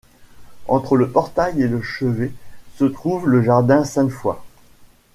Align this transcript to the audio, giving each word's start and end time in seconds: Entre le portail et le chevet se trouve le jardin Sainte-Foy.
Entre 0.67 0.97
le 0.97 1.11
portail 1.11 1.61
et 1.61 1.67
le 1.67 1.79
chevet 1.83 2.33
se 2.73 2.85
trouve 2.85 3.27
le 3.29 3.43
jardin 3.43 3.83
Sainte-Foy. 3.83 4.35